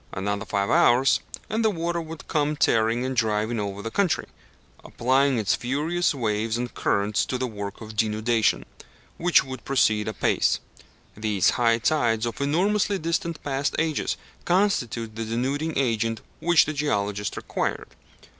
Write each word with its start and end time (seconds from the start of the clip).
Another 0.13 0.45
five 0.45 0.71
hours, 0.71 1.19
and 1.47 1.63
the 1.63 1.69
water 1.69 2.01
would 2.01 2.27
come 2.27 2.55
tearing 2.55 3.05
and 3.05 3.15
driving 3.15 3.59
over 3.59 3.83
the 3.83 3.91
country, 3.91 4.25
applying 4.83 5.37
its 5.37 5.53
furious 5.53 6.15
waves 6.15 6.57
and 6.57 6.73
currents 6.73 7.23
to 7.23 7.37
the 7.37 7.45
work 7.45 7.81
of 7.81 7.95
denudation, 7.95 8.65
which 9.17 9.43
would 9.43 9.63
proceed 9.63 10.07
apace. 10.07 10.59
These 11.15 11.51
high 11.51 11.77
tides 11.77 12.25
of 12.25 12.41
enormously 12.41 12.97
distant 12.97 13.43
past 13.43 13.75
ages 13.77 14.17
constitute 14.43 15.15
the 15.15 15.23
denuding 15.25 15.77
agent 15.77 16.21
which 16.39 16.65
the 16.65 16.73
geologist 16.73 17.37
required. 17.37 17.89